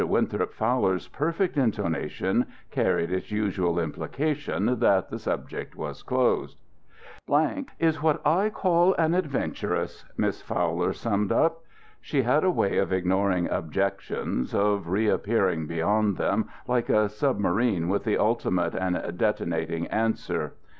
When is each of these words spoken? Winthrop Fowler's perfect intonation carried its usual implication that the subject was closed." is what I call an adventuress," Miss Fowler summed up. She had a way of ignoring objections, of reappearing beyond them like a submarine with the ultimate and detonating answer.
Winthrop 0.03 0.51
Fowler's 0.51 1.07
perfect 1.09 1.57
intonation 1.57 2.47
carried 2.71 3.11
its 3.11 3.29
usual 3.31 3.77
implication 3.79 4.79
that 4.79 5.11
the 5.11 5.19
subject 5.19 5.75
was 5.75 6.01
closed." 6.01 6.57
is 7.77 8.01
what 8.01 8.19
I 8.25 8.49
call 8.49 8.95
an 8.95 9.13
adventuress," 9.13 10.03
Miss 10.17 10.41
Fowler 10.41 10.91
summed 10.91 11.31
up. 11.31 11.63
She 12.01 12.23
had 12.23 12.43
a 12.43 12.49
way 12.49 12.79
of 12.79 12.91
ignoring 12.91 13.47
objections, 13.51 14.55
of 14.55 14.87
reappearing 14.89 15.67
beyond 15.67 16.17
them 16.17 16.49
like 16.67 16.89
a 16.89 17.07
submarine 17.07 17.87
with 17.87 18.03
the 18.03 18.17
ultimate 18.17 18.73
and 18.73 18.99
detonating 19.15 19.85
answer. 19.85 20.53